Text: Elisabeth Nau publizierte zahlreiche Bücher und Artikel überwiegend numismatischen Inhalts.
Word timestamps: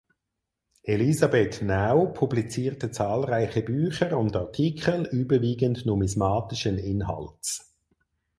Elisabeth 0.81 1.61
Nau 1.61 2.07
publizierte 2.07 2.89
zahlreiche 2.89 3.61
Bücher 3.61 4.17
und 4.17 4.35
Artikel 4.35 5.05
überwiegend 5.05 5.85
numismatischen 5.85 6.79
Inhalts. 6.79 7.77